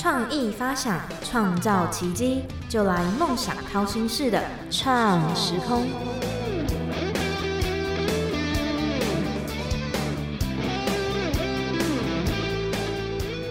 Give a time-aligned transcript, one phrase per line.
[0.00, 5.82] 创意发想，创造奇迹，就来梦想掏心式的创时空。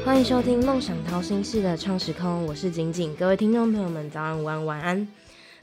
[0.04, 5.08] 欢迎收听《梦想掏心式的创时空》，我是景景，各位听众朋友们，早安、午安、晚安。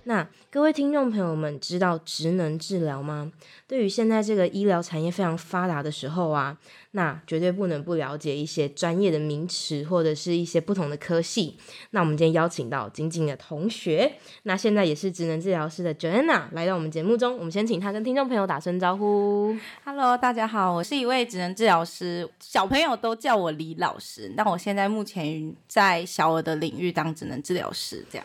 [0.09, 3.33] 那各位听众朋友们，知道职能治疗吗？
[3.67, 6.57] 对于现在这个医疗产业非常发达的时候啊，
[6.93, 11.59] 那绝对不能不了解一些专业的名词或者是一些不同的科系。
[11.91, 14.13] 那我们今天邀请到仅仅的同学，
[14.45, 19.57] 那现在也是职能治疗师的 Joanna 来到我们节目中，我们先请他跟听众朋友打声招呼。
[19.85, 24.33] Hello，大家好，我是一位职能治疗师，小朋友都叫我李老师。
[24.37, 28.25] 那我现在目前在小儿的领域当职能治疗师，这样。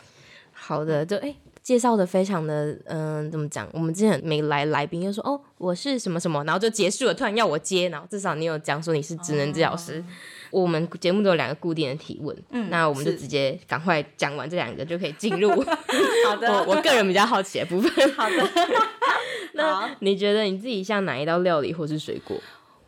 [0.54, 1.34] 好的，就哎。
[1.64, 3.70] 介绍的非常的，嗯，怎么讲？
[3.72, 7.14] 我们之前没来来宾就说，哦，我是什么什么，然后就结束了。
[7.14, 10.04] 突然要我接，然后至少你有讲说你是职能治疗师。
[10.50, 15.50] 我们节目都有两个固定的提问，嗯，那我们就直接赶快讲完这两个就可以进入。
[16.28, 18.14] 好的，我我个人比较好奇的部分。
[18.16, 18.50] 好的，
[19.54, 22.38] 那你觉得你自己像哪一道料理或是水果？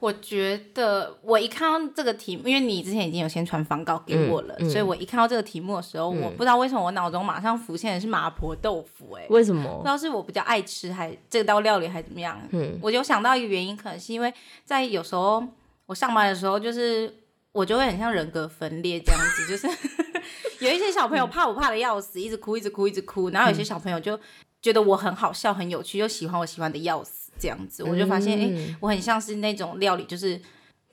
[0.04, 9.64] 我觉得我一看到这个题目，因为你之前已经有先传方稿给我了，所以我一看到这个题目的时候，我不知道为什么我脑中马上浮现的是麻婆豆腐，哎，为什么？
[9.78, 12.38] 不知道是我比较爱吃，还这道料理还怎么样？
[12.52, 14.34] 嗯，我就想到一个原因，可能是因为
[14.66, 15.42] 在有时候
[15.86, 17.22] 我上班的时候，就是
[17.54, 19.66] 我就会很像人格分裂这样子，就是
[20.60, 24.20] 有一些小朋友怕我怕的要死，一直哭，一直哭，一直哭，然后有些小朋友就
[24.62, 27.23] 觉得我很好笑、很有趣，又喜欢我喜欢的要死。
[27.40, 30.40] 这样子，我就发现，哎，我很像是那种料理，就是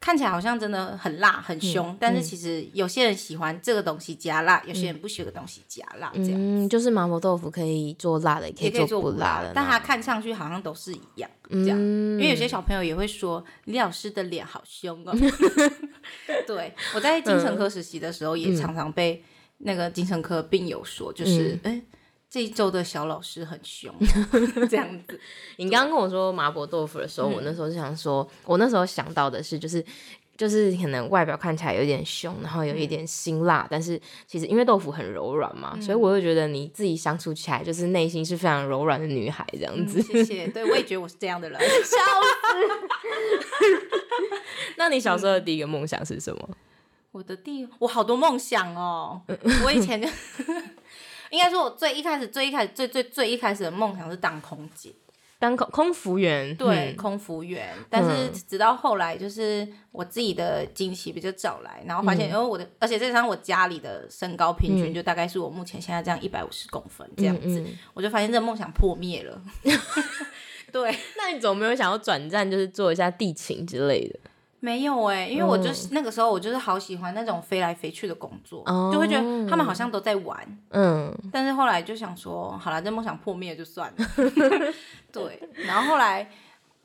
[0.00, 6.68] 看起来好像真的很辣、很凶，但是其实有些人喜欢这个东西加辣，有些人不喜欢东西加辣，这样。
[6.68, 11.78] 就是麻婆豆腐可以做辣的，也可以做不辣的，但它看上去好像都是一样，这样。
[11.78, 15.14] 因为有些小朋友也会说李老师的脸好凶哦。
[16.46, 19.22] 对，我在精神科实习的时候，也常常被
[19.58, 21.80] 那个精神科病友说，就是哎。
[22.30, 23.92] 这一周的小老师很凶，
[24.70, 25.18] 这样子。
[25.56, 29.84] 你刚刚跟我说麻婆豆腐的时候，我那时候就想说，我那时候想到的是，就是
[30.36, 40.00] 就是可能外表看起来有点凶，然后有一点辛辣，但是其实因为豆腐很柔软嘛，所以我会觉得你自己相处起来就是内心是非常柔软的女孩这样子。
[40.00, 41.58] 谢谢，对我也觉得我是这样的人。
[41.60, 41.98] 笑死！
[44.78, 46.48] 那你小时候的第一个梦想是什么？
[47.10, 49.20] 我的第我好多梦想哦，
[49.64, 50.08] 我以前就。
[51.30, 54.92] 应该说，我最一开始、最一开始、最最最一开始的梦想是当空姐，
[55.38, 56.54] 当空空服员。
[56.56, 57.74] 对，空服员。
[57.88, 67.64] 但是直到后来，就是我自己的惊喜比较早来，然后发现，因为我的，而且再加上我家里的身高平均就大概是我目前现在这样一百五十公分这样子，
[67.94, 69.40] 我就发现这个梦想破灭了。
[70.72, 74.18] 对， 那你怎么没有想要转战，就是做一下地勤之类的？
[74.62, 78.62] 没有哎，因为我就是那个时候，我就是好喜欢那种飞来飞去的工作，
[78.92, 80.38] 就会觉得他们好像都在玩。
[80.68, 84.06] 嗯，但是后来就想说，好了，这梦想破灭就算了。
[85.10, 86.30] 对，然后后来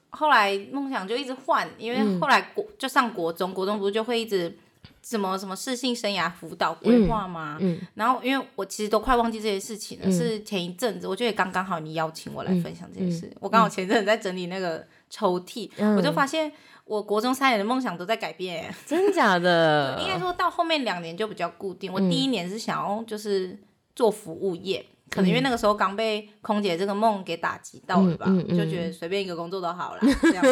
[0.09, 4.57] 后来梦想就一直换，因为后来国就上国中，国中不是就会一直
[5.03, 7.57] 什么什么适性生涯辅导规划吗？
[7.59, 16.49] 嗯，然后因为我其实都快忘记这些事情了，是前一阵子，我觉得刚刚好你邀请我来分享这件事，我刚好前阵子在整理那个抽屉，我就发现。
[16.85, 19.97] 我国中三年的梦想都在改变，真假的？
[20.01, 21.91] 应该说到后面两年就比较固定。
[21.91, 23.59] 我第一年是想要就是
[23.95, 30.01] 做服务业，可能因为那个时候刚被空姐这个梦给打击到了吧，就觉得随便一个工作都好了。
[30.21, 30.43] 这样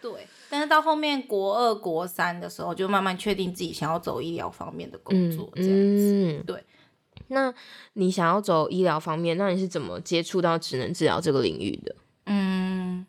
[0.00, 5.50] 对，但是到后面国二、国三的时候，就慢慢确定自己想要走医疗方面的工作。
[5.56, 6.64] 这样子，对。
[7.28, 7.52] 那
[7.94, 11.96] 你想要走医疗方面，那你是怎么接触到职能治疗这个领域的？
[12.26, 13.04] 嗯，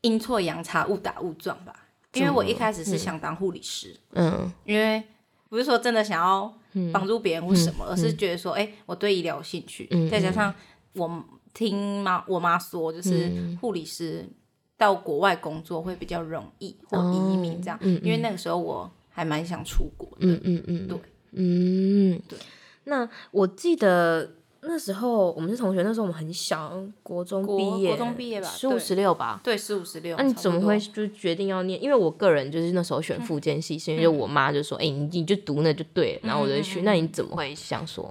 [0.00, 1.81] 阴错阳差，误打误撞吧。
[2.14, 5.02] 因为我一开始是想当护理师，嗯，因为
[5.48, 6.52] 不是说真的想要
[6.92, 10.54] 帮助别人或什么，而是觉得说，哎，我对医疗有兴趣，再加上
[10.94, 11.24] 我
[11.54, 14.28] 听妈我妈说，就是护理师
[14.76, 20.98] 到国外工作会比较容易或移民这样，因为那个时候我还蛮想出国的，嗯嗯嗯，对，
[21.32, 22.22] 嗯。
[22.28, 22.38] 对，
[22.84, 24.36] 那我记得。
[24.64, 30.16] 那时候我们是同学，那时候我们很小，国中毕业，国中毕业吧，十五十六吧，对，十五十六。
[30.16, 31.82] 那你怎么会就决定要念？
[31.82, 36.82] 因为我个人就是那时候选附件系，是因为我妈就说：“哎，你你就读那就对。”然后我就去。
[36.82, 38.08] 那你怎么会想说？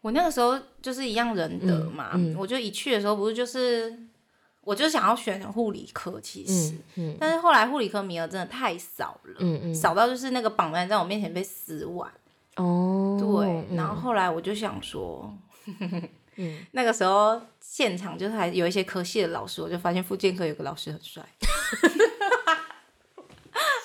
[0.00, 3.96] 我那个时候就是一样仁德嘛，我就一去的时候不是就是，
[4.62, 6.74] 我就想要选护理科，其实，
[7.20, 12.10] 但是后来护理科名额真的太少了，少到就是那个榜单在我面前被撕完。
[12.56, 15.32] 哦，对，然后后来我就想说。
[16.36, 21.22] 嗯，那个时候现场就是还有一些科系的老师，我就发现复健科有个老师很帅，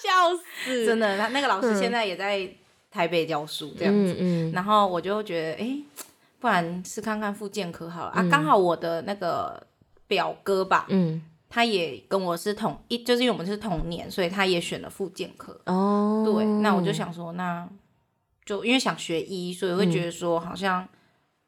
[0.01, 0.33] 笑
[0.63, 0.85] 死！
[0.85, 2.49] 真的，他那个老师现在也在
[2.89, 5.77] 台北教书这样子，然后我就觉得，哎，
[6.39, 8.11] 不然是看看复健科好了。
[8.11, 9.61] 啊，刚好我的那个
[10.07, 15.59] 表哥吧，嗯，他也跟我是同一，就是因为我们是同年，所以他也选了复健科。
[15.65, 17.67] 哦，对，那我就想说，那
[18.45, 20.87] 就因为想学医，所以会觉得说好像。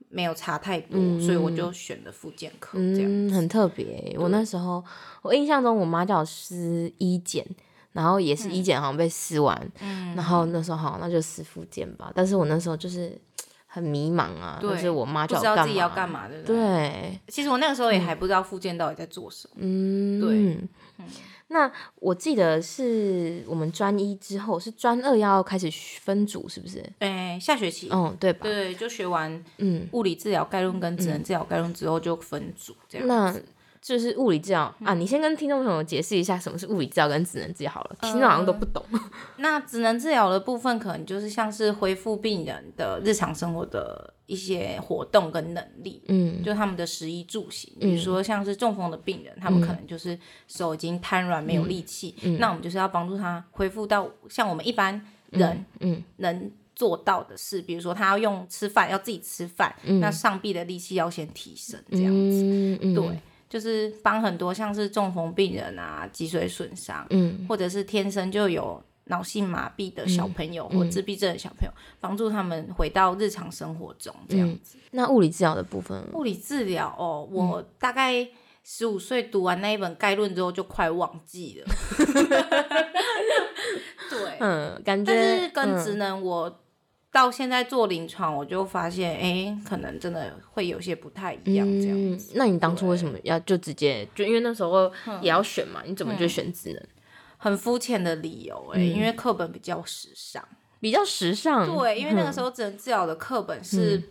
[0.10, 2.78] 没有差太多，所以我就选了复健科。
[2.78, 4.16] 这样很特别。
[4.18, 4.84] 我那时候，
[5.22, 7.46] 我印象中我妈叫我撕医检，
[7.94, 9.72] 然后也是医检好像被撕完，
[10.16, 12.12] 然后那时候好那就撕复健吧。
[12.16, 13.16] 但是我那时候就是
[13.72, 16.42] 很迷茫啊，就是我妈叫我自己要干嘛的。
[16.42, 19.58] 对，其实我那个时候也还不知道复健到底在做什么。
[19.58, 20.58] 嗯，对。
[21.52, 25.70] 那我记得是我们专一之后，是专二要开始
[26.00, 26.84] 分组，是不是？
[27.00, 27.90] 哎，下学期。
[27.92, 28.42] 嗯，对吧？
[28.44, 33.08] 对，就学完嗯物理治疗概论跟职能治疗概论之后就分组这样。
[33.08, 33.36] 那
[33.82, 38.84] 就是物理治疗啊，你先跟听众朋友解释一下什么是物理治疗跟职能治疗好了，听众好像都不懂。
[39.38, 50.18] 那职能治疗的部分可能就是像是恢复病人的日常生活的一些活动跟能力，嗯，就他们的食衣住行，比如说像是中风的病人，他们可能就是
[50.48, 56.04] 手已经瘫软没有力气，那我们就是要帮助他恢复到像我们一般人嗯。
[56.18, 63.20] 能做到的事，比如说他要用吃饭要自己吃饭，那上臂的力气要先提升这样子，对。
[63.50, 74.78] 就是帮很多像是中风病人啊、脊髓损伤，嗯，或者是天生就有脑性麻痹的小朋友或自闭症的小朋友，帮助他们回到日常生活中这样子。
[74.92, 78.28] 那物理治疗的部分，物理治疗哦，我大概
[78.64, 81.74] 十五岁读完那一本概论之后就快忘记了。
[84.12, 86.60] 对，嗯，感觉但是跟职能我。
[87.12, 92.34] 到现在做临床，我就发现，哎，可能真的会有些不太一样这样子。
[92.36, 94.92] 那你当初为什么要就直接就因为那时候
[95.22, 95.82] 也要选嘛？
[95.86, 96.84] 你怎么就选职能？
[97.38, 100.44] 很肤浅的理由，哎，因为课本比较时尚，
[100.80, 101.66] 比较时尚。
[101.76, 104.02] 对，因为那个时候职能治疗的课本是。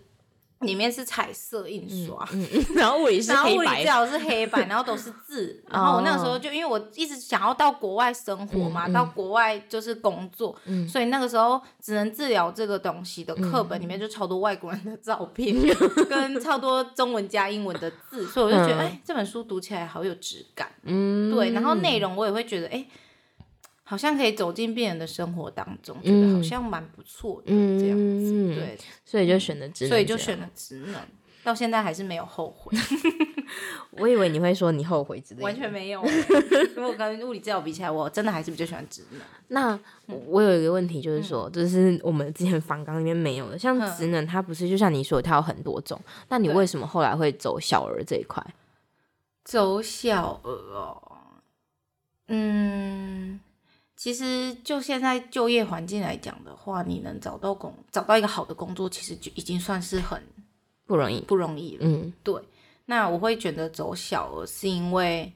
[0.60, 2.28] 里面是彩色印刷，
[2.74, 5.62] 然后物理是黑白，物理治疗是黑白，然后都是字。
[5.70, 10.56] 然后我那个时候就因为我一直想要到国外生活嘛，到国外就是工作，
[10.88, 15.54] 所以那个时候只能治疗这个东西的课本里面就超多外国人的照片，
[16.10, 20.68] 跟超多中文加英文的字，所以我就觉得哎，这本书读起来好有质感。
[20.82, 22.84] 嗯，对，然后内容我也会觉得哎。
[23.88, 31.00] 好像可以走进病人的生活当中，觉得好像蛮不错的这样子，对，所以就选了职能，所以就选了职能，
[31.42, 32.76] 到现在还是没有后悔。
[33.92, 36.04] 我以为你会说你后悔之类，完全没有。
[36.76, 39.20] 如果跟物理治疗比起来，我真的还是比较喜欢职能。
[39.48, 39.80] 那
[40.26, 45.98] 我有一个问题，就是说，就是我们之前访纲里面没有的，像职能，它不是就像你说，它有很多种，
[46.28, 48.44] 那你为什么后来会走小儿这一块？
[49.44, 51.02] 走小儿哦，
[52.26, 53.40] 嗯。
[53.98, 60.22] 其实就现在就业环境来讲的话，你能找到工找到一个好的工作，其实就已经算是很
[60.86, 61.80] 不容易不容易了。
[61.84, 62.40] 嗯，对。
[62.86, 65.32] 那我会选择走小额，是因为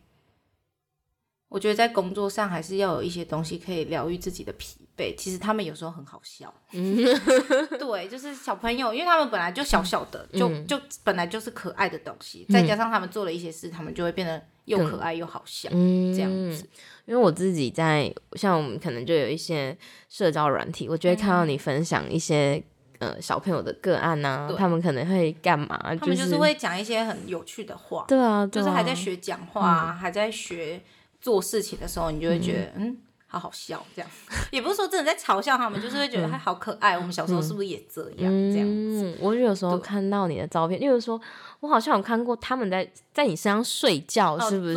[1.52, 5.14] 我觉得在工作上还是要有一些东西可以疗愈自己的疲惫。
[5.16, 6.96] 其实他们有时候很好笑，嗯，
[7.78, 16.66] 对，就是小朋友，因为他们本来就小小的，就就本来就是可爱的东西，再加上他们做了一些事，他们就会变得又可爱又好笑，这样子。
[17.04, 19.76] 因为我自己在像我们可能就有一些
[20.08, 22.62] 社交软体，我就会看到你分享一些
[23.00, 25.76] 呃小朋友的个案呐，他们可能会干嘛？
[26.00, 30.80] 他们就是会讲一些很有趣的话，对啊，就是还在学讲话，还在学
[31.22, 34.10] 做事情的时候，你就会觉得嗯，好好笑这样。
[34.52, 36.98] 也不是说真的在嘲笑他们，就是会觉得他好可爱。
[36.98, 38.30] 我们小时候是不是也这样？
[38.52, 41.18] 这样子，我有时候看到你的照片，例如说
[41.60, 44.76] 我好像有看过他们在在你身上睡觉，是不是？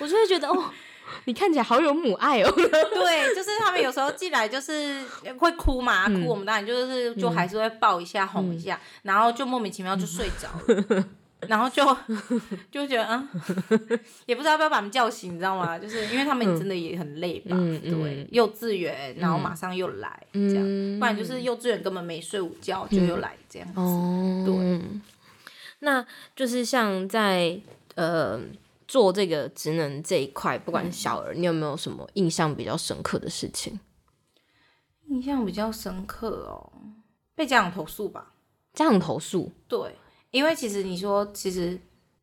[0.00, 0.64] 我就会觉得哦。
[1.24, 2.50] 你看起来好有母爱哦。
[2.52, 5.02] 对，就是他们有时候进来就是
[5.38, 11.04] 会哭嘛，哭我们当然就是就还是会抱一下哄一下，然后就莫名其妙就睡着了，
[11.40, 11.84] 然后就
[12.70, 13.28] 就觉得啊，
[14.26, 15.78] 也不知道要不要把他们叫醒，你知道吗？
[15.78, 20.64] 就是因为他们真的也很累吧，对，幼稚园然后马上又来这样，
[20.98, 24.50] 不然就是幼稚园根本没睡午觉就又来这样子。
[24.50, 24.80] 对，
[25.80, 27.60] 那就是像在
[27.94, 28.40] 呃。
[28.88, 33.80] 做这个职能这一块，不管小儿，你有没有什么印象比较深刻的事情？
[35.08, 36.72] 印象比较深刻哦，
[37.34, 38.32] 被家长投诉吧？
[38.72, 39.50] 家长投诉？
[39.66, 39.96] 对，
[40.36, 41.78] 因为其实你说，其实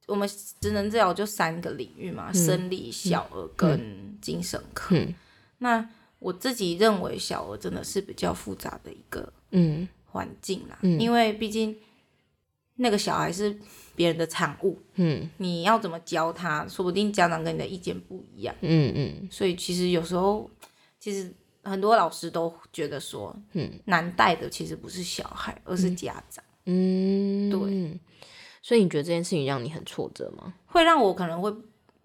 [0.05, 0.29] 我们
[0.61, 4.95] 职能治疗就三个领域嘛，生理、小儿跟精神科。
[5.57, 5.89] 那
[6.19, 11.75] 我自己认为，小儿真的是比较复杂的一个嗯环境啦，因为毕竟。
[12.75, 13.55] 那个小孩是
[13.95, 20.49] 别人的产物，嗯，你要怎么教他，说不定家长跟你的意见不一样，嗯嗯，所以其实有时候，
[20.99, 26.42] 其实很多老师都觉得说，嗯，难带的其实不是小孩，而是家长。
[26.65, 27.99] 嗯，对。
[28.61, 30.53] 所以你觉得这件事情让你很挫折吗？
[30.67, 31.53] 会让我可能会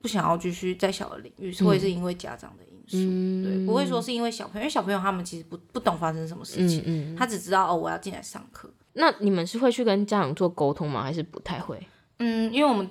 [0.03, 8.69] 不想要继续在小的领域，会是因为家长的因素，对，不会说是因为小朋友，因为小朋友他们其实不不懂发生什么事情，他只知道哦，我要进来上课。
[8.95, 11.05] 那你们是会去跟家长做沟通吗？
[11.05, 11.81] 还是不太会？
[12.19, 12.89] 嗯，因为我们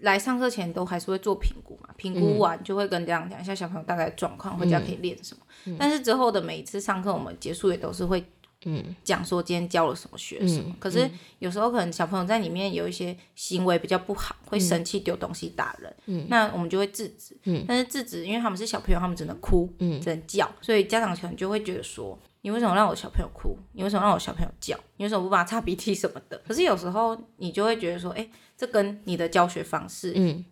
[0.00, 5.42] 来上课前都还是会做评估嘛，评估完就会跟家长讲一下小朋友大概状况，回家可以练什么。
[5.78, 8.24] 但是之后的每一次上课，我们结束也都是会
[8.64, 10.74] 嗯讲说今天教了什么学什么。
[10.78, 17.36] 可是有时候可能小朋友在里面有一些行为比较不好，会生气丢东西打人，嗯，那我们就会制止。
[17.44, 22.18] 嗯，但是制止，因为他们是小朋友，他们只能哭，嗯，只能叫，所以家长可能就会觉得说。
[22.42, 23.54] 你为什么让我小朋友哭？
[23.72, 24.74] 你为什么让我小朋友叫？
[24.96, 26.40] 你为什么不帮他擦鼻涕什么的？
[26.48, 28.26] 可是有时候你就会觉得说，哎，
[28.56, 30.42] 这跟你的教学方式，嗯，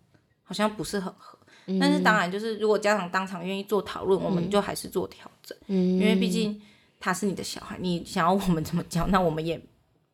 [0.43, 1.39] 好像不是很合。
[1.79, 5.57] 但是当然，就是如果家长当场愿意做讨论，我们就还是做调整。
[5.65, 6.61] 嗯，因为毕竟
[6.99, 9.59] 他是你的小孩，你想要我们怎么教，那我们也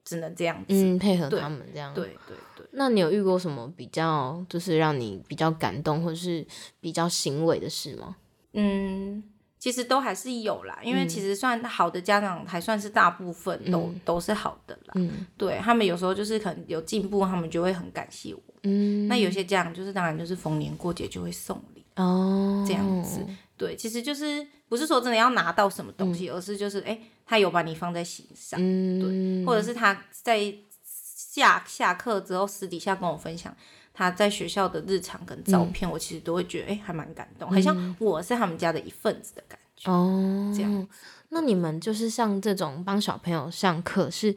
[0.03, 1.93] 只能这样子，嗯，配合他们这样。
[1.93, 2.65] 对对对。
[2.71, 6.45] 那你有遇过什么比较就是让你比较感动或者是
[6.79, 8.15] 比较欣慰的事吗？
[8.53, 9.23] 嗯。
[9.57, 14.93] 其实都还是有啦，因为其实算好的家长还算是大部分都都是好的啦。
[14.93, 18.41] 嗯，对他们有时候就是可能有进步，他们就会很感谢我。
[18.61, 23.25] 嗯，那有些家长就是当然就是逢年过节就会送礼哦，这样子。
[23.57, 33.55] 对，其实就是不是说真的要拿到什么东西，而是就是哎，他有把你放在心上，对，或者是他在下下课之后私底下跟我分享。
[33.97, 39.89] 他在学校的日常跟照片，我其实都会觉得，哎，还蛮感动，很像我是他们家的一份子的感觉。
[39.89, 40.87] 哦，这样。
[41.29, 44.35] 那你们就是像这种帮小朋友上课，是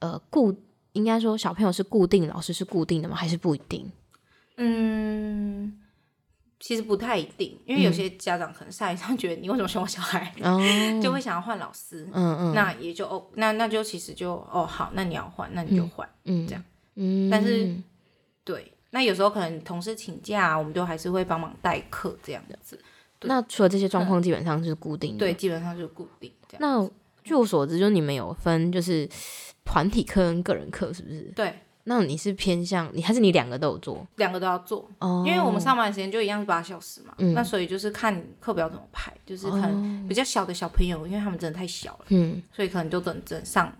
[0.00, 0.52] 呃固，
[0.90, 3.14] 应该说小朋友是固定，老师是固定的吗？
[3.14, 3.88] 还是不一定？
[4.56, 5.78] 嗯，
[6.58, 10.32] 其实不太一定，因为有些家长可能下一上觉得你为什么选我小孩，
[11.02, 12.08] 就会想要换老师。
[12.12, 12.54] 嗯嗯。
[12.54, 16.08] 那也就哦，那那就其实就哦好，那你要换，那你就换。
[16.24, 16.64] 嗯，这样。
[16.94, 17.28] 嗯。
[17.30, 17.76] 但是，
[18.44, 18.72] 对。
[18.90, 22.78] 那有时候可能同事请假，我们都还是会帮忙代课这样子。
[23.22, 25.18] 那除了这些状况，基本上是固定的。
[25.18, 26.32] 对，基本上就是固定。
[26.58, 26.88] 那
[27.22, 29.06] 据我所知，就你们有分就是
[29.64, 31.30] 团体课跟个人课，是不是？
[31.34, 31.52] 对。
[31.88, 34.06] 那你是偏向你还是你两个都有做？
[34.16, 34.88] 两个都要做。
[34.98, 35.24] 哦。
[35.26, 43.72] 因为我们上班时间就一样是八小时嘛，那所以就是看课表怎么排，就是可能比较小的小朋友，因为他们真的太小了，嗯，所以可能就等等上。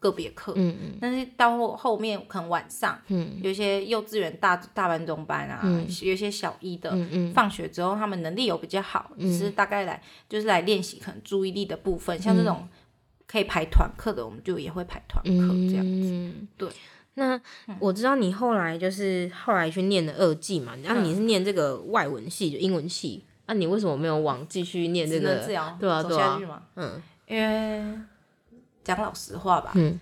[0.00, 12.68] 个别课，嗯嗯，但是到后后面可能晚上，嗯，有一些幼稚园大大班中班啊，嗯，有一些小一的，嗯嗯，放学之后他们能力有比较好，只是大概来就是来练习可能注意力的部分，像这种
[13.26, 16.32] 可以排团课的，我们就也会排团课这样子。
[16.56, 16.68] 对，
[17.18, 17.40] 那
[17.78, 25.44] 我知道你后来就是后来去念的二技嘛，然后你是念这个外文系，就英文系，那你为什么没有往继续念这个？
[25.46, 27.98] 对啊，对啊，嗯，因为。
[28.84, 30.00] 讲老实话吧，嗯，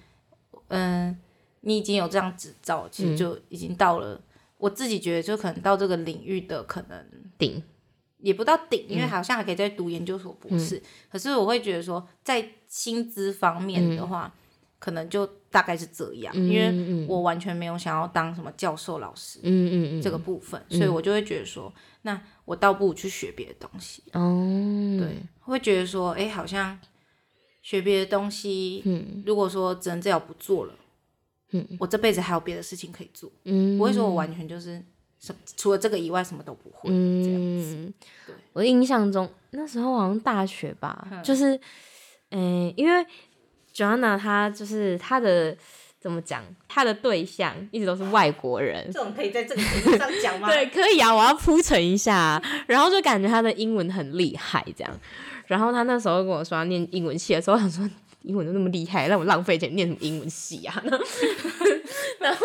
[0.69, 1.19] 嗯，
[1.63, 4.21] 你已经有这样执照，其实就已经到了。
[4.59, 7.05] 我自己觉得，就可能到这个领域的可能
[7.37, 7.61] 顶，
[8.19, 10.81] 也不到顶，因为好像还可以再读研究所博士。
[11.11, 14.33] 可是我会觉得说，在薪资方面的话，
[14.79, 24.03] 可能就大概是这样，因为我完全没有想要当什么教授、老师，嗯嗯嗯，这个部分，所以我就会觉得说，那我倒不如去学别的东西。
[24.13, 26.79] 哦，对，会觉得说，哎，好像。
[27.63, 30.75] 学别的东西，嗯，如果说只能这样不做了，
[31.51, 34.81] 嗯，我这辈子还有别的事情可以做，嗯，不会说我完全就是
[35.19, 37.93] 什除了这个以外什么都不会，嗯，
[38.25, 41.59] 对，我印象中那时候好像大学吧，就是，
[42.31, 43.05] 嗯，因为
[43.77, 45.55] Joanna 她就是她的
[46.01, 50.49] 怎么讲，她的对象一直都是外国人，这种可以在这个节目上讲吗？
[50.49, 55.01] 对，可以啊，我要铺陈一下，然后就感觉她的英文很厉害，这样。
[55.47, 57.89] 然后他那时候跟我说念英文系的时候，我想说
[58.23, 60.83] 英文都那么厉害，让我浪费钱念什么英文系啊？
[62.19, 62.45] 然后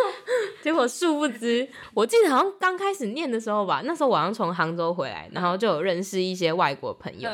[0.61, 7.27] 结果殊不知，我记得好像刚开始念的时候吧，那时候我好像从杭州回来，然后就有认识一些外国朋友，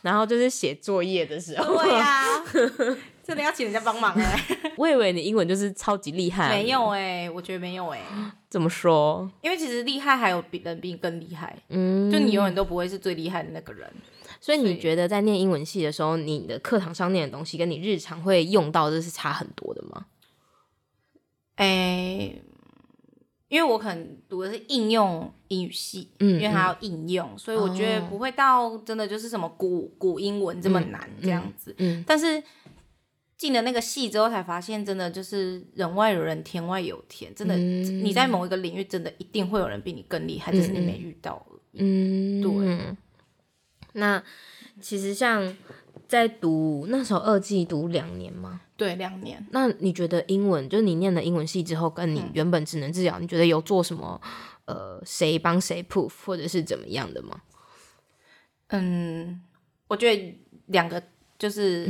[0.00, 2.42] 然后就是写作业的时候，对呀，
[3.30, 4.46] 真的要请人家帮忙哎。
[4.76, 8.00] 我以为你英文就是超级厉害，没有哎，我觉得没有哎。
[8.48, 9.30] 怎么说？
[9.40, 13.88] 因为其实厉害还有比人比你更厉害，嗯，就你永远都不会是最厉害的那个人。
[14.40, 20.06] 所以你觉得在念英文系的时候，你的课堂上念的东西跟你日常会用到的是差很多的吗？
[21.56, 22.42] 诶，
[23.48, 31.74] 因为我可能读的是应用英语系，嗯，因为它要应用，所以我觉得不会到真的就是什么古古英文这么难这样子。
[31.78, 32.42] 嗯，但是
[33.40, 41.78] 进了那个系之后，才发现真的就是人外有人，天外有天，真的你在某一个领域，真的一定会有人比你更厉害，只是你没遇到而已。
[41.78, 42.96] 嗯，对。
[43.94, 44.22] 那
[44.78, 45.56] 其实像
[46.06, 48.60] 在读那时候二季读两年吗？
[48.76, 49.42] 对，两年。
[49.52, 54.20] 那你觉得英文就是你念了英文系之后，跟你原本只能治疗，你觉得有做什么？
[54.66, 57.40] 呃，谁帮谁 proof 或者是怎么样的吗？
[58.66, 59.40] 嗯，
[59.88, 61.02] 我觉得两个
[61.38, 61.88] 就是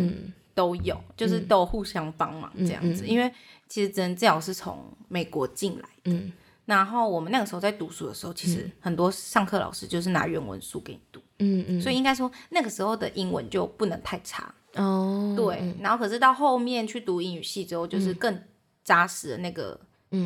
[0.61, 3.07] 都有，就是都互相帮忙这样子。
[3.07, 3.33] 因为
[3.67, 6.33] 其实真治疗是从美国进来的，
[6.67, 14.55] 然后我们那个时候在读书的时候，其实很多上课老师就是拿原文书给你读，嗯嗯，所以应该说那个时候的英文就不能太差。
[14.75, 15.35] 哦。
[15.35, 18.39] 对，然后可是到后面去读英语系之后，就是更
[18.85, 19.81] 扎实的那个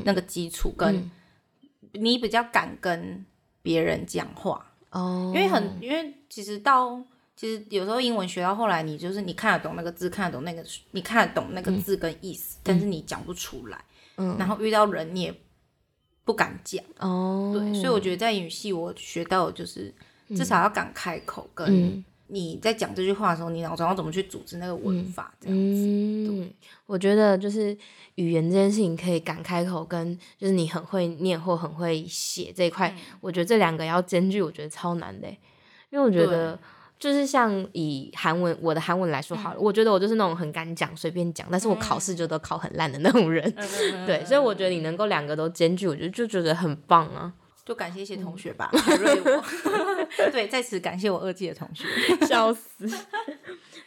[0.04, 1.08] 那个基础，跟
[1.92, 3.24] 你比较敢跟
[3.62, 4.72] 别人讲话。
[4.90, 7.00] 哦，因为很，因为其实到
[7.36, 13.84] 其实有时候英文学到后来，你就是你看得懂那个字，看得懂那个，你看得懂那个字跟意思，但是你讲不出来。
[14.16, 15.34] 嗯，然后遇到人你也
[16.24, 16.82] 不敢讲。
[16.98, 19.92] 哦，对，所以我觉得在英语系我学到的就是
[20.28, 25.86] 至少要敢开口，跟你在讲这句话的时候，你脑中要怎么去组织那个文法这样子。
[25.86, 26.50] 嗯，
[26.86, 27.76] 我觉得就是。
[28.16, 35.26] 语言这件事情可以敢开口，跟就是你很会念或很会写这一块，我觉得这两个要兼具，我觉得超难的。
[35.90, 36.56] 因为我觉得
[37.04, 43.44] 就是像以韩文，我的韩文来说好了，我觉得我就是那种很敢讲、随便讲，但是我考试就都考很烂的那种人。
[44.06, 47.30] 对，所以我觉得你能够两个都兼具，我觉得就觉得很棒啊！
[47.62, 49.44] 就感谢一些同学吧，海瑞我。
[50.32, 51.84] 对，在此感谢我二季的同学，
[52.26, 52.88] 笑死。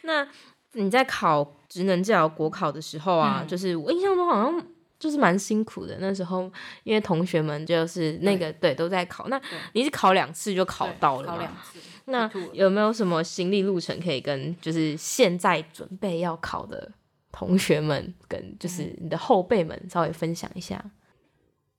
[0.02, 0.28] 那。
[0.72, 4.62] 你在考职能治疗国考的时候啊，就是我印象中好像
[4.98, 5.96] 就是蛮辛苦的。
[5.98, 6.42] 那时候
[6.84, 9.40] 因为同学们就是那个对都在考，那
[9.72, 11.80] 你是考两次就考到了考两次。
[12.08, 16.90] 那有没有什么心历路程可以跟就是现在准备要考的
[17.30, 20.84] 同学们跟就是你的后辈们稍微分享一下？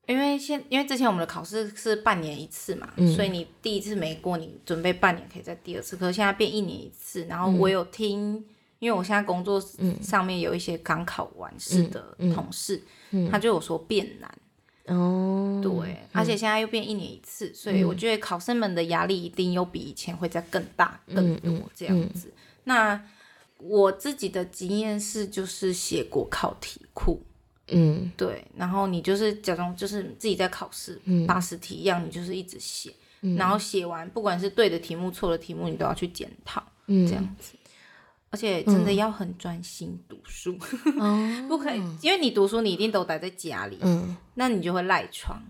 [0.08, 5.96] 因为现因为之前我们的考试是半年一次嘛，所以你第一次没过，你准备半年可以在第二次。
[5.98, 8.46] 可是现在变一年一次，然后我有听。
[8.80, 9.62] 因为我现在工作
[10.02, 12.82] 上面有一些刚考完试的同事，
[13.30, 14.34] 他就有说变难
[14.90, 22.34] 哦，对，而且现在又变一年一次，所以我觉得考生们的压力一定又比以前会再更大更多这样子。
[22.64, 23.02] 那
[23.58, 27.22] 我自己的经验是，就是写国考题库，
[27.68, 32.92] 嗯，对，然后你就是假装就是自己在考试，八十题一样，你就是一直写，
[33.38, 37.54] 然后写完不管是对的题目错的题目，你都要去检讨，这样子。
[38.32, 40.56] 而且真的要很专心读书，
[41.50, 43.80] 不可以，因为你读书你一定都待在家里，
[44.36, 45.42] 那你就会赖床，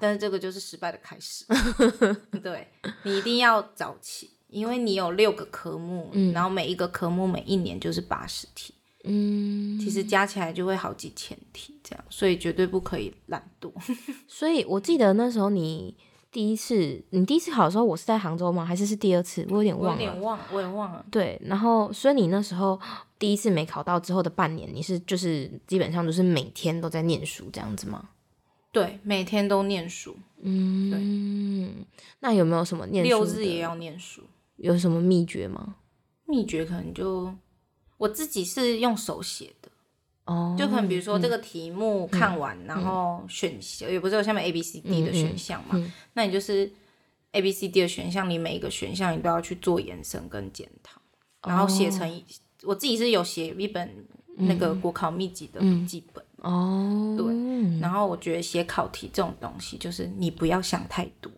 [0.00, 1.44] 但是这个就是失败的开始。
[2.42, 2.66] 对
[3.04, 13.72] 你一定要早起，因为你有六个科目，然后每一个科目每一年就是八十题，嗯，其实加起来就会好几千题这样，所以绝对不可以懒惰。
[14.26, 15.96] 所以我记得那时候你。
[16.36, 18.62] 第一次，你第一次考的时候，我是在杭州吗？
[18.62, 19.46] 还是是第二次？
[19.48, 20.02] 我有点忘了。
[20.02, 21.02] 有点忘，我也忘了。
[21.10, 22.78] 对，然后所以你那时候
[23.18, 28.10] 第一次没考到之后的半年，你是就是基本上都是每天都在念书这样子吗？
[28.70, 30.14] 对，每天都念书。
[30.42, 31.86] 嗯，对。
[32.20, 34.20] 那有没有什么念六日也要念书？
[34.56, 35.76] 有什么秘诀吗？
[36.26, 37.32] 秘诀可能就
[37.96, 39.70] 我自己是用手写的。
[40.26, 46.70] 哦，就可能比如说这个题目看完，然后选项也不是有下面 A B C D 的选项嘛，那你就是
[47.32, 51.00] A B C D 的选项，你每一个选项你都要去做延伸跟检讨，
[51.46, 52.22] 然后写成
[52.62, 53.88] 我自己是有写一本
[54.36, 56.24] 那个国考秘籍的笔记本。
[56.38, 57.34] 哦，对，
[57.80, 61.30] 然后我觉得写考题这种东西，就是你不要想太多。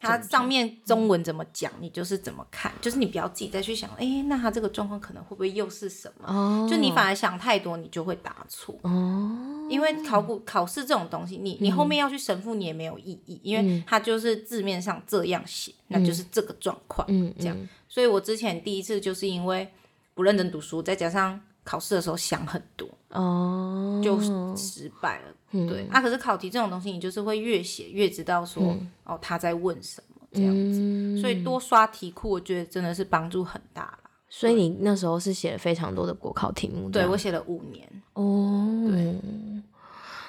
[0.00, 6.28] 它上面中文怎么讲，你就是怎么看，就是你不要自己再去想，哎，那他这个状况可能会不会又是什么？
[6.28, 8.78] 哦，就你反而想太多，你就会答错。
[8.82, 17.06] 哦，因为考古考试这种东西，你你后面要去神父，你也没有意义，因为它就是字面上这样写，那就是这个状况。
[17.10, 17.56] 嗯，这样。
[17.88, 19.68] 所以我之前第一次就是因为
[20.14, 24.18] 不认真读书，再加上考试的时候想很多，哦，就
[24.56, 25.34] 失败了。
[25.68, 33.98] 对，啊，可是考题这种东西，你就是会越写越知道说，哦，他在问什么这样子，所以多刷题库，我觉得真的是帮助很大啦。
[34.30, 37.86] 所以你那时候是写了非常多的国考题目，对我写了五年。
[38.14, 38.88] 哦。
[38.90, 39.14] 对，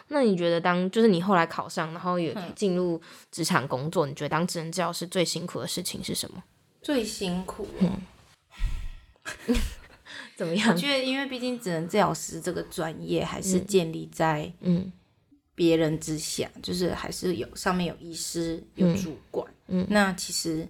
[0.10, 3.00] 那你觉得当就是你后来考上，然后也进入
[3.32, 6.44] 职场工作，你觉得当职能教师最辛苦的事情是什么？
[6.82, 7.66] 最辛苦。
[10.40, 10.72] 怎么样？
[10.72, 14.90] 我觉得，因为毕竟只能治疗师这个专业还是建立在嗯。
[15.54, 20.66] 别人之下，就是还是有上面有医师有主管，嗯，那其实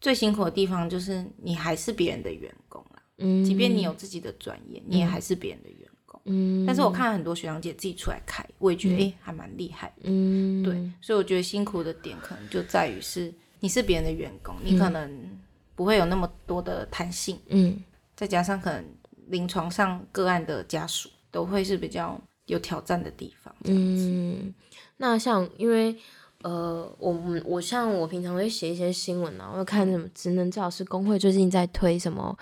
[0.00, 6.64] 最辛苦的地方就是你还是别人的员工啦，嗯，即便你有自己的专业，你也还是别人的员工，嗯。
[6.64, 10.72] 但是我看很多学长姐自己出来开，我也觉得哎，还蛮厉害，嗯，对。
[11.02, 15.38] 所以我觉得辛苦的点可能就在于是你是别人的员工，你可能。
[15.74, 17.82] 不会有那么多的弹性，嗯，
[18.16, 18.84] 再加上可能
[19.28, 24.52] 临床上个案的家属都会是比较有挑战的地方，嗯，
[24.98, 25.96] 那像因为
[26.42, 32.36] 呃，我我像我平常会写一些新闻啊，我看什么职能治疗师工会最近在推什么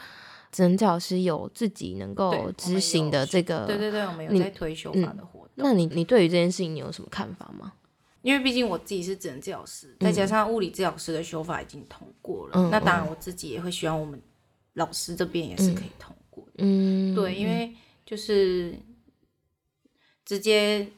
[0.50, 7.72] 职能治疗师有自己能够执行的这个，对对对，我们有在推修法的活动，那你你对于这件事情你有什么看法吗？
[8.22, 14.20] 因为毕竟我自己是职能治疗师，再加上物理治疗师的修法已经通过了，那当然我自己也会希望我们
[14.74, 16.52] 老师这边也是可以通过的。
[16.58, 18.74] 嗯，对，因为就是
[20.24, 20.88] 直接。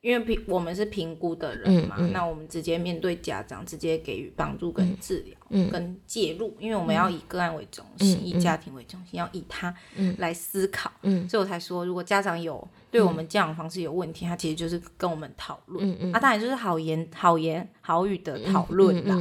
[0.00, 6.56] 因为评我们是评估的人嘛，那我们直接面对家长，直接给予帮助跟治疗，跟介入。
[6.58, 9.74] 因为我们要以个案为中心，以家庭为中心，要以他
[10.16, 10.90] 来思考。
[11.28, 15.86] 所以我才说，如果家长有对我们教养方式有问题，他其实就是跟我们讨论。
[16.14, 19.14] 啊，当然就是好言好言好语的讨论啦。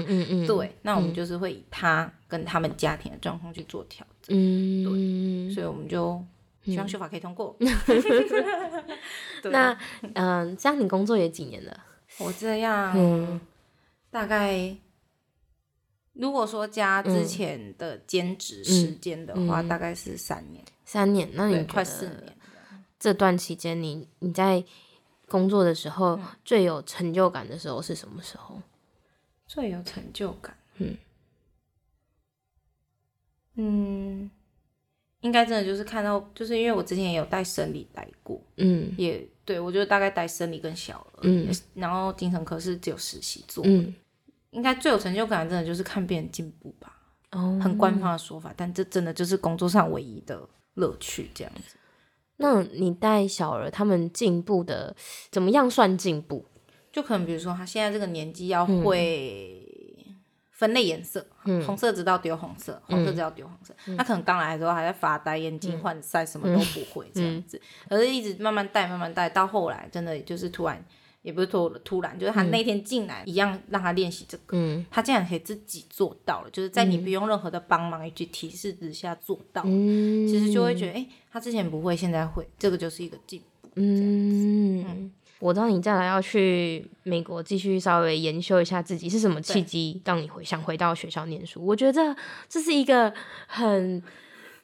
[0.48, 4.34] 对，那我们就是会以他跟他们家庭的状况去做调整。
[4.86, 6.24] 对，所以我们就。
[6.70, 7.56] 希望修法可以通过。
[9.44, 9.78] 那
[10.14, 11.86] 嗯，这样你工作也几年了？
[12.20, 13.40] 我这样
[14.10, 14.76] 大概，
[16.14, 20.64] 如果说加之前的兼职时间的话，大概是三年。
[20.86, 21.30] 三年？
[21.34, 22.36] 那你快四年。
[23.00, 24.64] 这段期间，你你在
[25.28, 28.62] 工作的时候最有成就感的时候是什么时候？
[29.48, 30.58] 最有成就感？
[30.78, 30.98] 嗯
[33.56, 34.32] 嗯。
[35.22, 43.94] 应该真的就是看到，就是因为我之前也有带生理带过，嗯，也对我就大概带生理跟小儿，嗯，然后精神科是只有实习做，嗯，
[44.52, 46.96] 应该最有成就感真的就是看别人进步吧，
[47.32, 50.42] 哦，很官方的说法，但这真的就是工作上唯一的
[50.76, 51.76] 乐趣这样子。
[52.38, 54.96] 那你带小儿他们进步的
[55.30, 56.46] 怎么样算进步？
[56.92, 59.59] 就可能比如说他现在这个年纪要会。
[60.60, 61.26] 分类颜色，
[61.66, 63.74] 红色知道丢红色，红色知道丢红色。
[63.96, 67.62] 他可能刚来的时候还在发呆，眼睛涣散，什么都不会这样子。
[67.88, 70.84] 可是一直慢慢带，慢慢带，到后来真的就是突然，
[71.22, 74.58] 也不是突突然，就是他那天进来一样让他练习这个，
[74.92, 79.64] 他竟然可以自己做到了，就是在你不用任何的帮忙以及提示之下做到。
[79.64, 83.70] 其实就会觉得，哎，他之前不会，现在会，这个就是一个进步。
[83.76, 85.10] 嗯。
[85.40, 91.66] 我知道你再来要去美国继续稍微研修一下自己是什么契机让你回想回到学校念书。
[91.66, 92.16] 我觉得
[92.48, 93.14] 这是一个
[93.48, 94.04] 很，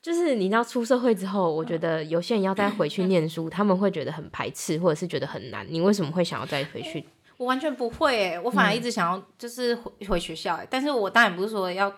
[0.01, 5.65] 就是你知道出社会之后，我觉得有些人要再回去念书，他们会觉得很排斥，或者是觉得很难。
[5.69, 7.05] 你为什么会想要再回去？
[7.38, 11.93] 我完全不会诶，我反而一直想要就是回回学校诶，但是我当然不是说要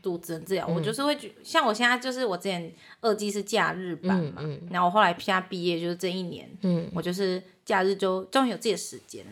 [0.00, 6.48] 读职能治疗，我就是会觉像我现在就是我之前二季是假日班嘛，然后我后来现在毕业就是这一年，
[6.94, 9.22] 我就是假日就终于有自己的时间，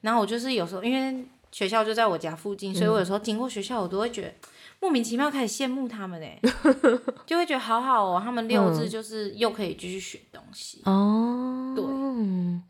[0.00, 4.32] 然后我就是有时候因为学校就在我家附近，所以我有时候经过学校，我都会觉得
[4.80, 6.40] 莫名其妙开始羡慕他们诶，
[7.26, 11.84] 就会觉得好好哦，他们六日就是又可以继续学东西哦，对，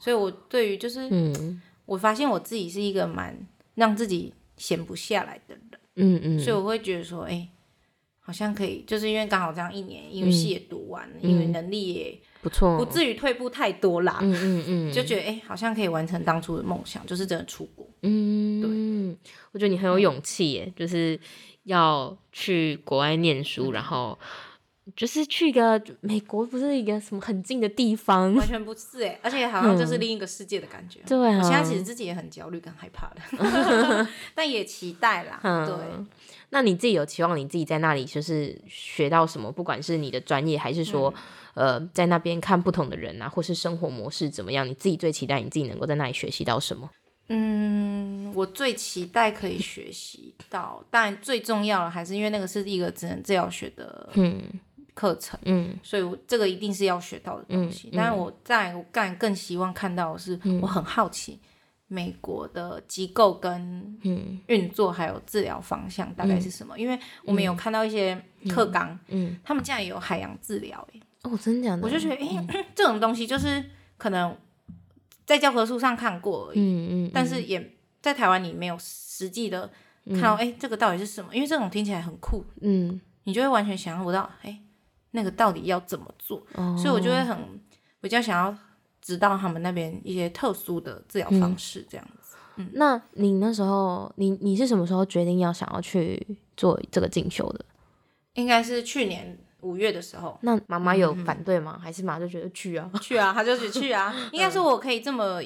[0.00, 1.08] 所以我对于就是。
[1.10, 1.62] 嗯。
[1.86, 3.38] 我发现我自己是一个蛮
[3.74, 7.46] 让自己闲不下来的人，嗯嗯，所以我会觉得说，哎，
[8.20, 21.18] 好像可以，就是因为刚好这样一年英语系也读完了，英语能力也不错，不至于退步太多啦，嗯嗯嗯，就觉得哎，好像可以完成当初的梦想，就是真的出国，嗯，对，我觉得你很有勇气耶，就是
[21.64, 24.16] 要去国外念书，然后。
[24.94, 31.00] 就是去一个美国，不是一个什么很近的地方，完全不是哎，而且好像就是另一个世界的感觉。
[31.06, 35.40] 对，我现在其实自己也很焦虑跟害怕的， 但也期待啦。
[35.66, 35.74] 对，
[36.50, 39.50] 那你自己有期望你自己在那里就是学到什么？
[39.50, 41.12] 不管是你的专业，还是说
[41.54, 44.68] 呃在那边看不同的人啊，或是生活模式怎么样？
[44.68, 46.90] 你自己最期待你自己能够在那里学习到什么？
[47.28, 54.42] 嗯，我最期待可以学习到，但最重要的还是因为那个是一个只能治疗学的，嗯。
[54.94, 57.90] 课程，嗯，所以我这个一定是要学到的东西。
[57.92, 61.38] 但是我在我更更希望看到的是，我很好奇
[61.88, 63.98] 美国的机构跟
[64.46, 66.78] 运作还有治疗方向大概是什么？
[66.78, 73.62] 因为我们有看到一些课纲，嗯，他们竟然也有海洋治疗，哎，哦，真的，我就觉得，哎，这种东西就是
[73.98, 74.36] 可能
[75.26, 79.70] 在教科书上看过而已，嗯嗯，但是也在台湾你没有实际的
[80.10, 81.34] 看到，哎，这个到底是什么？
[81.34, 84.60] 因为这种听起来很酷，嗯，你就会完全想象不到，哎。
[85.16, 86.44] 那个到底要怎么做？
[86.76, 87.38] 所以我就会很
[88.00, 88.56] 比较想要
[89.00, 92.34] 知道他们那边一些特殊的治疗方式，这样子。
[92.56, 97.64] 嗯，那你那时候，你你是什么时候决定要想要去做这个进修的？
[98.34, 100.36] 应该是去年五月的时候。
[100.42, 101.78] 那妈妈有反对吗？
[101.80, 102.90] 还是妈就觉得去啊？
[103.00, 104.12] 去啊，她就是去啊。
[104.32, 105.40] 应该是我可以这么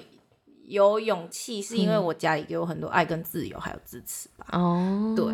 [0.65, 4.47] 有勇气，是因为我家里给我很多爱跟自由，还有支持吧。
[4.53, 5.27] 哦，对，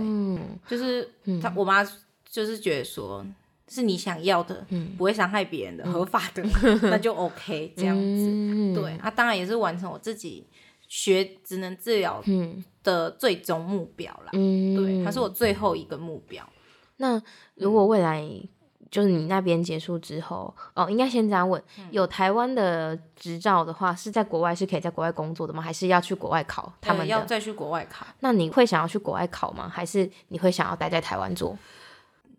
[0.67, 1.09] 就是
[1.41, 1.87] 他我妈。
[2.27, 3.25] 就是觉得说
[3.69, 6.43] 是你想要的，嗯不会伤害别人的，合法的，
[6.89, 8.75] 那就 OK 这样子。
[8.75, 10.47] 对，啊，当然也是完成我自己
[10.87, 12.23] 学职能治疗
[12.83, 14.31] 的最终目标啦。
[14.33, 16.47] 嗯，对，它是我最后一个目标。
[16.99, 17.21] 那
[17.55, 18.23] 如果未来
[18.91, 25.61] 就是你那边结束之后，哦，应该先这样问：有台湾的执照的话，是在国外是可以在国外工作的吗？
[25.61, 26.73] 还是要去国外考？
[26.81, 28.07] 他们要再去国外考？
[28.21, 29.69] 那你会想要去国外考吗？
[29.69, 31.59] 还是你会想要待在台湾做？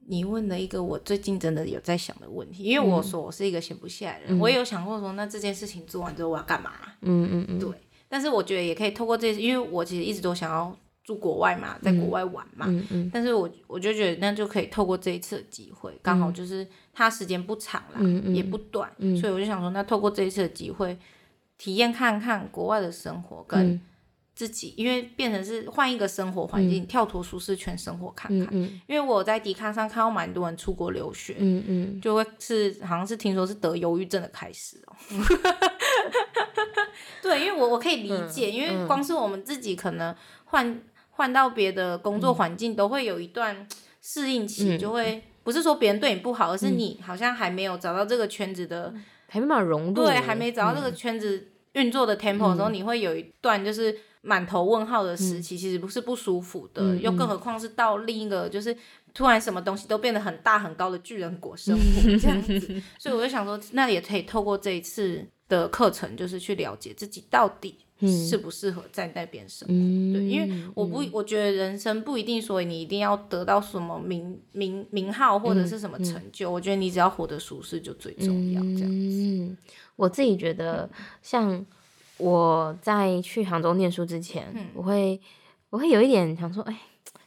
[0.07, 6.71] 你问了一个我最近真的有在想的问题，因为我说我是一个闲不下来的人，我也有想过说，那这件事情做完之后我要干嘛？
[7.01, 7.69] 嗯嗯嗯，对。
[8.07, 12.65] 但是我觉得也可以透过这，因为我其实一直都想要住国外嘛，在国外玩嘛。
[12.69, 13.09] 嗯嗯。
[13.13, 17.99] 但是我我就觉得那就可以透过这一次的机会，刚好就是它时间不长啦，
[18.33, 18.89] 也不短，
[19.19, 20.97] 所以我就想说，那透过这一次的机会，
[21.57, 23.81] 体验看看国外的生活跟。
[24.35, 28.53] 自己，因为变成是换一个生活环境，跳脱舒适圈生活看看。
[28.85, 34.95] 因为我在迪卡上看到蛮多人出国留学，嗯嗯，就会是好像是听说是得忧郁症的开始哦。
[37.23, 43.65] 对，因为我我可以理解，因为光是我们自己可能换换到别的工作环境，都会有一段
[44.01, 48.93] 适应期，就会不是说别人对你不好，而是你好像还没有找到这个圈子的，
[49.29, 53.97] 还没办法融入，对，还没找到这个圈子运作的 tempo 的时候，你会有一段就是。
[54.25, 58.75] 满头问号的时期，其实不是不舒服的，又更何况是到另一个，就是
[59.13, 62.59] 突然什么东西都变得很大很高的巨人果生活 这样子，
[62.97, 69.73] 所以我就想说，那也可以透过这一次的课程，就是去了解自己到底适不适合在那边生活。
[69.73, 78.59] 对，因为我不，我觉得人生不一定说你一定要得到什么名名名号或者是什么成就，我觉得你只要活得舒适就最重要。
[78.59, 79.55] 这样子，
[79.95, 80.89] 我自己觉得
[81.21, 81.63] 像。
[82.17, 85.19] 我在去杭州念书之前，我会
[85.69, 86.77] 我会有一点想说，哎，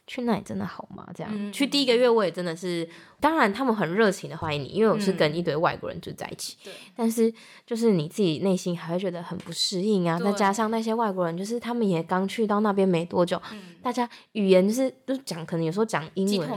[0.09, 1.07] 去那里真的好吗？
[1.15, 2.89] 这样去第一个月，我也真的是。
[3.21, 6.55] 当然，他们很热情的欢迎你，因为我是跟一堆外国人住在一起。
[6.63, 6.71] 对。
[6.95, 7.29] 但是，
[7.65, 10.17] 就是你自己内心还会觉得很不适应啊。
[10.17, 13.37] 再加上那些外国人，就是他们也刚去到那边没多久，
[13.83, 16.49] 大家语言就是都讲，可能有时候讲英文，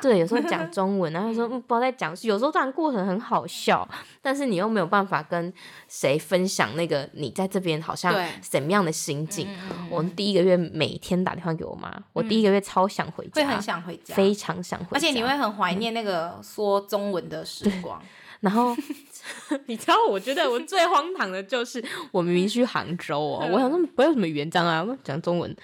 [0.00, 3.86] 对，有时候讲 中文，然后说不知道在讲，有时候当然过程很好笑，
[4.22, 5.52] 但是你又没有办法跟
[5.86, 9.46] 谁分享那个你在这边好像什么样的心境。
[9.90, 16.40] 我们第一个月每天打电话给我妈，我第一个月超想回家，会很想回家，非常想回家，而且你会很怀念那个。
[16.42, 18.00] 说中文的时光，
[18.40, 18.74] 然后
[19.66, 25.54] 你知道，我觉得我最荒唐的就是我明明去杭州哦，我想说不有什么语言障碍，我讲中文。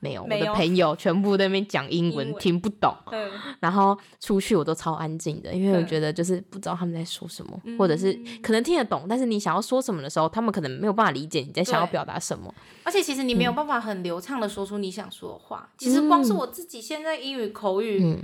[0.00, 2.94] 没有，我的朋友全部在那边讲英文，听不懂。
[3.10, 3.30] 嗯，
[3.60, 12.54] 然后出去我都超安静的，因为我觉得就是不知道他们在说什么，或者是可能听得懂，但是你想要说什么的时候，他们可能没有办法理解你在想要表达什么。
[12.84, 15.68] 而且其实你没有办法很流畅的说出你想说的话。
[15.78, 18.16] 其实光是我自己现在英语口语，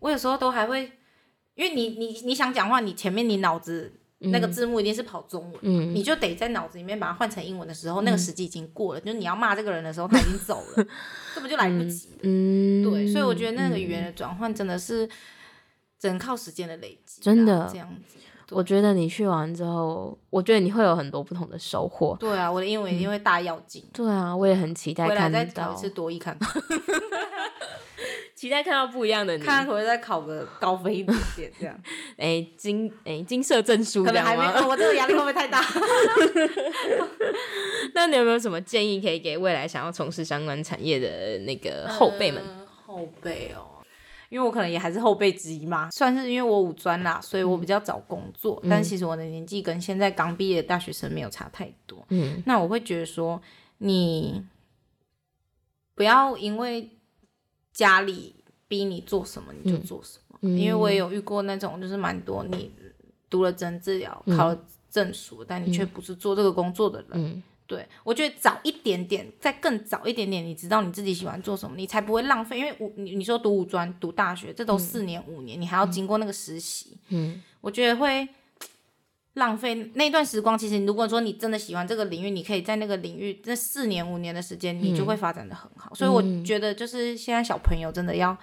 [0.00, 0.92] 我有时候都还会。
[1.54, 9.00] 因为你你你想讲话，你前面你脑子那个字幕一定是跑中文，你就得在脑子里面把它换成英文的时候，那个时机已经过了。
[9.00, 10.84] 就是你要骂这个人的时候，他已经走了，
[11.34, 12.08] 根本就来不及。
[12.22, 15.08] 嗯，对，所以我觉得那个语言的转换真的是
[15.98, 18.18] 只能靠时间的累积，真的这样子。
[18.50, 22.16] 我觉得你去完之后，我觉得你会有很多不同的收获。
[22.18, 23.84] 对啊，我的英文一定会大要紧。
[23.92, 25.38] 对啊，我也很期待看到。
[25.38, 26.36] 再考一次多一看。
[28.38, 31.76] 期待看到不一样的你，看回再考个高分一点点这样。
[32.16, 34.44] 哎，金哎金色证书，可能还没。
[34.64, 35.60] 我这个压力会不会太大？
[37.94, 42.40] 那你有没有什么建议可以给未来想要从事相关产业的那个后辈们？
[42.86, 43.82] 后辈哦，
[44.28, 48.62] 因为我可能也还是后辈之一嘛，算是因为我五专啦，所以我比较早工作。
[48.70, 52.06] 但其实我的年纪跟现在刚毕业的大学生没有差太多。
[52.10, 53.42] 嗯，那我会觉得说，
[53.78, 54.44] 你
[55.96, 56.88] 不要因为。
[57.72, 58.34] 家里
[58.66, 62.70] 逼你做什么你就做什么，因为我也有遇过那种，就是蛮多你
[63.30, 67.42] 读了真治疗，考了证书，但你却不是做这个工作的人。
[67.66, 72.58] 对我觉得早一点点，再更早一点点，你知道你自己喜欢做什么，你才不会浪费。
[72.58, 76.96] 因为五你你说读五专、读大学，这都四年五年，你还要经过那个实习。
[77.08, 78.26] 嗯，我觉得会。
[79.34, 85.94] 浪费那段时光，其实如果说你真的喜欢这个领域，你可以在那个领域这四年五年的时间，你就会发展的很好。
[85.94, 88.36] 所以我觉得，就是现在小朋友真的要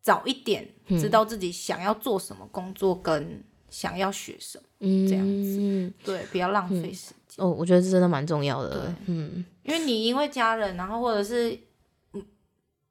[0.00, 7.44] 早一点知道自己想要做什么工作，跟想要学什么，这样子，对，不要浪费时间。
[7.44, 8.80] 哦，我觉得这真的蛮重要的。
[8.80, 11.58] 对，嗯，因为你因为家人，然后或者是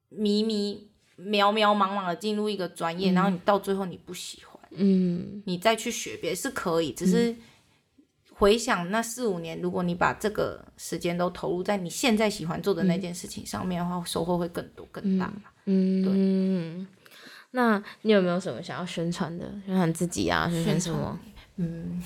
[0.08, 4.49] 迷迷渺渺茫茫的进入一个专业，然后你到最后你不喜欢。
[4.70, 7.34] 嗯，你再去学别是可以，只是
[8.32, 15.32] 回想那四五年，如果你把这个时间都投入在你现在喜欢做的那件事情上面的话，收获会更多更大
[15.66, 16.86] 嗯，对。
[17.52, 19.44] 那你有没有什么想要宣传的？
[19.66, 20.48] 宣传自己啊？
[20.48, 21.18] 宣传什么？
[21.56, 22.00] 嗯，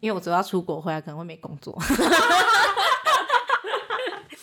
[0.00, 1.80] 因为我主要出国回来可能会没工作，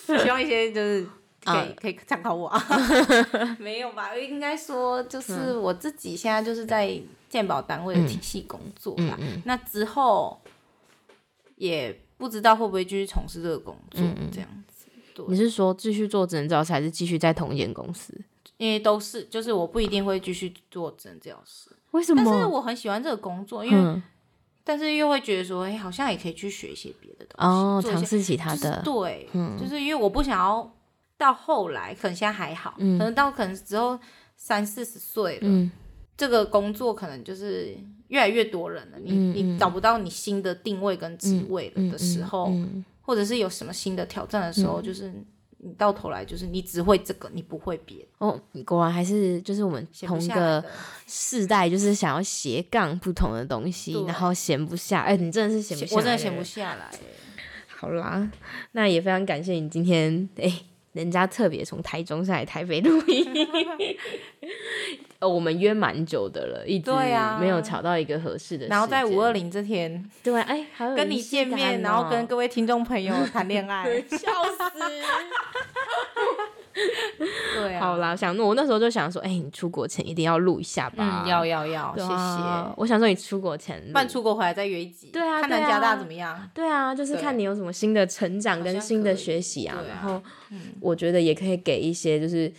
[0.24, 1.06] 希望一些就是
[1.54, 2.64] 可以可以参考我啊。
[3.60, 4.16] 没有吧？
[4.16, 9.18] 应该说就是我自己现在就是在鉴宝单位的体系工作啦。
[9.46, 10.40] 那之后
[11.56, 14.88] 也不知道会不会继续从事这个工作，这样子。
[15.28, 18.14] 你是说继续做智能治疗师，还是继续在同一间公司？
[18.56, 21.70] 因为都是，就是我不一定会继续做智能治疗师。
[21.92, 22.22] 为什么？
[22.26, 24.02] 但是我很喜欢这个工作，因为，
[24.64, 28.82] 但是又会觉得说，哎，好像也可以去学一些别的东西，哦，尝试其他的。
[28.84, 29.28] 对，
[29.60, 30.72] 就是因为我不想要
[31.20, 34.00] 到后来，可能现在还好，可能到可能之后
[34.36, 35.72] 三四十岁了，
[36.18, 37.78] 这个工作可能就是
[38.08, 42.52] 越来越多人了，你你找不到你新的定位跟职位了的时候，
[43.02, 45.14] 或者是有什么新的挑战的时候，就是。
[45.62, 48.40] 你到头来就是你只会这个，你不会别的哦。
[48.66, 50.64] 果然还是就是我们同一个
[51.06, 55.02] 世代，就是想要斜杠不同的东西，然后闲不下。
[55.02, 56.90] 哎，你真的是闲不下，我真的闲不下来。
[57.68, 58.32] 好啦，
[58.72, 60.62] 那也非常感谢你今天哎。
[60.94, 63.48] 人家特别从台中上来台北录音，
[65.20, 66.92] 呃， 我们约蛮久的了，一直
[67.40, 68.66] 没有找到一个合适的。
[68.68, 74.80] 然后在五二零这天，对，哎，还有跟你见面，然后跟各位听众朋友谈恋爱， 笑死。
[77.56, 81.24] 对啊，好啦，想我那时候就想说，哎，你出国前一定要录一下吧。
[81.24, 82.74] 嗯，要要要，谢谢。
[82.78, 85.10] 我想说你出国前，办出国回来再约一集。
[85.12, 86.50] 对啊，看南加大怎么样？
[86.54, 89.78] 对啊，就是看你有什么新的成长跟新的学习啊。
[89.88, 90.22] 然后，
[90.80, 92.52] 我觉得也可以给一些，就是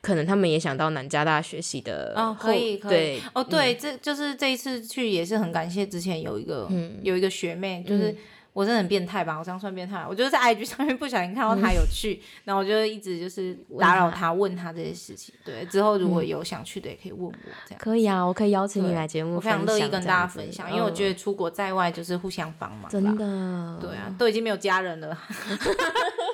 [0.00, 2.12] 可能他们也想到南加大学习的。
[2.16, 3.20] 哦，可以可以。
[3.34, 6.68] 哦，对，这就是这一次去也是很感谢之前有一个
[7.02, 8.16] 有一个学妹，就是。
[8.52, 9.38] 我真的很变态吧？
[9.38, 10.04] 我这样算变态？
[10.08, 15.32] 我就是在 IG 上面不小心看到他有去， 然后我就一直就是打扰他，问他这些事情。
[15.44, 17.32] 对，之后如果有想去的也可以问我，
[17.64, 23.78] 这样可以啊，我可以邀请你来节目，我非常乐意跟大家分享，因为我觉得出国在外就是互相帮忙，真的。
[23.80, 25.16] 对啊，都已经没有家人了。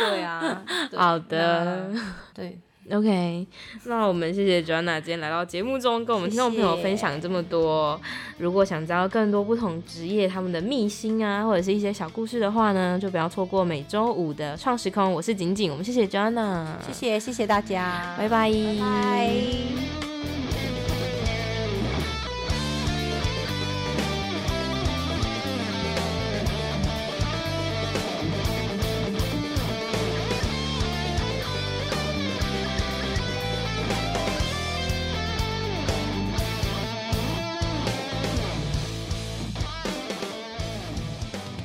[0.00, 0.62] 对啊，
[0.96, 1.90] 好的，
[2.34, 2.58] 对。
[2.90, 3.46] OK，
[3.84, 8.00] 那我们谢谢 Joanna 今天来到节目中，跟我们听众朋友分享这么多。
[8.38, 15.12] 如果想知道更多不同职业他们的秘辛啊，或者是一些小故事的话呢，就不要错过每周五的创时空。
[15.12, 20.09] 我是景景，我们谢谢 Joanna，谢谢谢谢大家，拜拜拜。